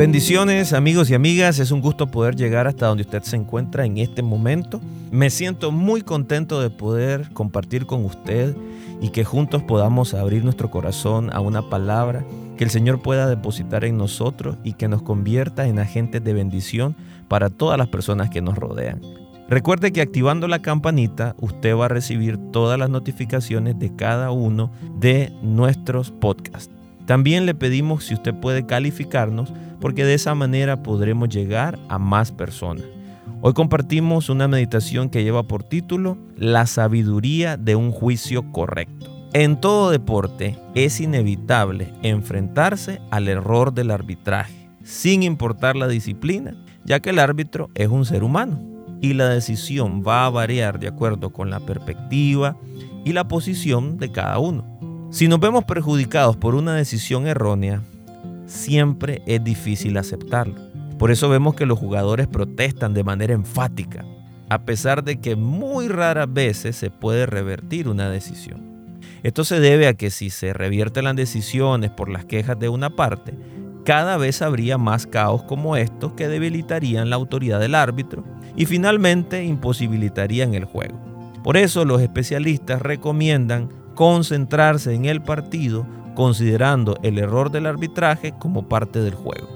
Bendiciones 0.00 0.72
amigos 0.72 1.10
y 1.10 1.14
amigas, 1.14 1.58
es 1.58 1.70
un 1.72 1.82
gusto 1.82 2.06
poder 2.06 2.34
llegar 2.34 2.66
hasta 2.66 2.86
donde 2.86 3.02
usted 3.02 3.22
se 3.22 3.36
encuentra 3.36 3.84
en 3.84 3.98
este 3.98 4.22
momento. 4.22 4.80
Me 5.10 5.28
siento 5.28 5.72
muy 5.72 6.00
contento 6.00 6.62
de 6.62 6.70
poder 6.70 7.28
compartir 7.34 7.84
con 7.84 8.06
usted 8.06 8.56
y 9.02 9.10
que 9.10 9.24
juntos 9.24 9.62
podamos 9.62 10.14
abrir 10.14 10.42
nuestro 10.42 10.70
corazón 10.70 11.28
a 11.34 11.40
una 11.40 11.68
palabra 11.68 12.24
que 12.56 12.64
el 12.64 12.70
Señor 12.70 13.02
pueda 13.02 13.28
depositar 13.28 13.84
en 13.84 13.98
nosotros 13.98 14.56
y 14.64 14.72
que 14.72 14.88
nos 14.88 15.02
convierta 15.02 15.66
en 15.66 15.78
agentes 15.78 16.24
de 16.24 16.32
bendición 16.32 16.96
para 17.28 17.50
todas 17.50 17.76
las 17.76 17.88
personas 17.88 18.30
que 18.30 18.40
nos 18.40 18.56
rodean. 18.56 19.02
Recuerde 19.50 19.92
que 19.92 20.00
activando 20.00 20.48
la 20.48 20.62
campanita 20.62 21.36
usted 21.40 21.76
va 21.76 21.84
a 21.84 21.88
recibir 21.88 22.38
todas 22.52 22.78
las 22.78 22.88
notificaciones 22.88 23.78
de 23.78 23.94
cada 23.94 24.30
uno 24.30 24.72
de 24.98 25.30
nuestros 25.42 26.10
podcasts. 26.10 26.72
También 27.04 27.44
le 27.44 27.54
pedimos 27.54 28.04
si 28.04 28.14
usted 28.14 28.32
puede 28.34 28.66
calificarnos 28.66 29.52
porque 29.80 30.04
de 30.04 30.14
esa 30.14 30.34
manera 30.34 30.82
podremos 30.82 31.28
llegar 31.28 31.78
a 31.88 31.98
más 31.98 32.32
personas. 32.32 32.84
Hoy 33.42 33.54
compartimos 33.54 34.28
una 34.28 34.48
meditación 34.48 35.08
que 35.08 35.24
lleva 35.24 35.44
por 35.44 35.62
título 35.62 36.18
La 36.36 36.66
sabiduría 36.66 37.56
de 37.56 37.74
un 37.74 37.90
juicio 37.90 38.52
correcto. 38.52 39.10
En 39.32 39.60
todo 39.60 39.90
deporte 39.90 40.58
es 40.74 41.00
inevitable 41.00 41.92
enfrentarse 42.02 43.00
al 43.10 43.28
error 43.28 43.72
del 43.72 43.90
arbitraje, 43.92 44.68
sin 44.82 45.22
importar 45.22 45.76
la 45.76 45.88
disciplina, 45.88 46.54
ya 46.84 47.00
que 47.00 47.10
el 47.10 47.18
árbitro 47.18 47.70
es 47.74 47.88
un 47.88 48.04
ser 48.04 48.24
humano 48.24 48.60
y 49.00 49.14
la 49.14 49.28
decisión 49.28 50.02
va 50.06 50.26
a 50.26 50.30
variar 50.30 50.78
de 50.78 50.88
acuerdo 50.88 51.30
con 51.30 51.48
la 51.48 51.60
perspectiva 51.60 52.56
y 53.04 53.12
la 53.12 53.28
posición 53.28 53.98
de 53.98 54.12
cada 54.12 54.38
uno. 54.38 55.08
Si 55.10 55.26
nos 55.26 55.40
vemos 55.40 55.64
perjudicados 55.64 56.36
por 56.36 56.54
una 56.54 56.74
decisión 56.74 57.26
errónea, 57.26 57.82
siempre 58.50 59.22
es 59.26 59.42
difícil 59.42 59.96
aceptarlo. 59.96 60.56
Por 60.98 61.10
eso 61.10 61.28
vemos 61.28 61.54
que 61.54 61.66
los 61.66 61.78
jugadores 61.78 62.26
protestan 62.26 62.92
de 62.92 63.04
manera 63.04 63.32
enfática, 63.32 64.04
a 64.48 64.64
pesar 64.64 65.04
de 65.04 65.20
que 65.20 65.36
muy 65.36 65.88
raras 65.88 66.30
veces 66.30 66.76
se 66.76 66.90
puede 66.90 67.26
revertir 67.26 67.88
una 67.88 68.10
decisión. 68.10 68.68
Esto 69.22 69.44
se 69.44 69.60
debe 69.60 69.86
a 69.86 69.94
que 69.94 70.10
si 70.10 70.30
se 70.30 70.52
revierten 70.52 71.04
las 71.04 71.16
decisiones 71.16 71.90
por 71.90 72.10
las 72.10 72.24
quejas 72.24 72.58
de 72.58 72.68
una 72.68 72.90
parte, 72.90 73.34
cada 73.84 74.16
vez 74.16 74.42
habría 74.42 74.76
más 74.76 75.06
caos 75.06 75.42
como 75.44 75.76
estos 75.76 76.12
que 76.12 76.28
debilitarían 76.28 77.08
la 77.08 77.16
autoridad 77.16 77.60
del 77.60 77.74
árbitro 77.74 78.24
y 78.56 78.66
finalmente 78.66 79.44
imposibilitarían 79.44 80.54
el 80.54 80.64
juego. 80.64 81.00
Por 81.42 81.56
eso 81.56 81.84
los 81.84 82.02
especialistas 82.02 82.82
recomiendan 82.82 83.70
concentrarse 83.94 84.94
en 84.94 85.06
el 85.06 85.22
partido 85.22 85.86
considerando 86.14 86.96
el 87.02 87.18
error 87.18 87.50
del 87.50 87.66
arbitraje 87.66 88.32
como 88.38 88.68
parte 88.68 89.00
del 89.00 89.14
juego. 89.14 89.48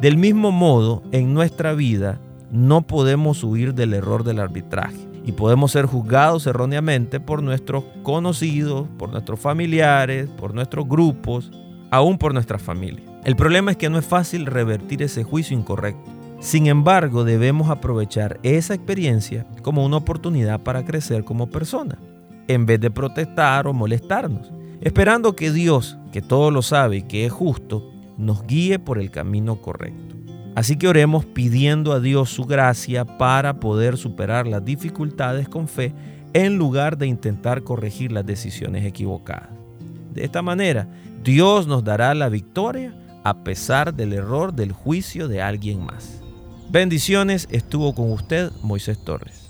Del 0.00 0.16
mismo 0.16 0.50
modo, 0.50 1.02
en 1.12 1.34
nuestra 1.34 1.74
vida 1.74 2.18
no 2.50 2.82
podemos 2.82 3.44
huir 3.44 3.74
del 3.74 3.94
error 3.94 4.24
del 4.24 4.40
arbitraje 4.40 4.96
y 5.24 5.32
podemos 5.32 5.72
ser 5.72 5.86
juzgados 5.86 6.46
erróneamente 6.46 7.20
por 7.20 7.42
nuestros 7.42 7.84
conocidos, 8.02 8.88
por 8.98 9.10
nuestros 9.10 9.38
familiares, 9.38 10.28
por 10.30 10.54
nuestros 10.54 10.88
grupos, 10.88 11.50
aún 11.90 12.18
por 12.18 12.32
nuestra 12.32 12.58
familia. 12.58 13.04
El 13.24 13.36
problema 13.36 13.72
es 13.72 13.76
que 13.76 13.90
no 13.90 13.98
es 13.98 14.06
fácil 14.06 14.46
revertir 14.46 15.02
ese 15.02 15.22
juicio 15.22 15.56
incorrecto. 15.56 16.10
Sin 16.40 16.66
embargo, 16.66 17.22
debemos 17.22 17.68
aprovechar 17.68 18.40
esa 18.42 18.72
experiencia 18.72 19.46
como 19.62 19.84
una 19.84 19.98
oportunidad 19.98 20.60
para 20.60 20.84
crecer 20.86 21.22
como 21.24 21.50
persona, 21.50 21.98
en 22.48 22.64
vez 22.64 22.80
de 22.80 22.90
protestar 22.90 23.66
o 23.66 23.74
molestarnos 23.74 24.50
esperando 24.80 25.36
que 25.36 25.52
Dios, 25.52 25.96
que 26.12 26.22
todo 26.22 26.50
lo 26.50 26.62
sabe 26.62 26.98
y 26.98 27.02
que 27.02 27.26
es 27.26 27.32
justo, 27.32 27.92
nos 28.16 28.46
guíe 28.46 28.78
por 28.78 28.98
el 28.98 29.10
camino 29.10 29.60
correcto. 29.60 30.16
Así 30.54 30.76
que 30.76 30.88
oremos 30.88 31.24
pidiendo 31.24 31.92
a 31.92 32.00
Dios 32.00 32.30
su 32.30 32.44
gracia 32.44 33.04
para 33.04 33.60
poder 33.60 33.96
superar 33.96 34.46
las 34.46 34.64
dificultades 34.64 35.48
con 35.48 35.68
fe 35.68 35.94
en 36.32 36.56
lugar 36.56 36.98
de 36.98 37.06
intentar 37.06 37.62
corregir 37.62 38.12
las 38.12 38.26
decisiones 38.26 38.84
equivocadas. 38.84 39.50
De 40.12 40.24
esta 40.24 40.42
manera, 40.42 40.88
Dios 41.22 41.66
nos 41.66 41.84
dará 41.84 42.14
la 42.14 42.28
victoria 42.28 42.94
a 43.22 43.44
pesar 43.44 43.94
del 43.94 44.12
error 44.12 44.52
del 44.52 44.72
juicio 44.72 45.28
de 45.28 45.42
alguien 45.42 45.84
más. 45.84 46.20
Bendiciones, 46.70 47.48
estuvo 47.50 47.94
con 47.94 48.12
usted 48.12 48.50
Moisés 48.62 49.02
Torres. 49.04 49.49